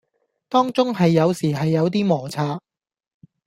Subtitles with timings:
[0.49, 2.59] 當中係有時係有啲磨擦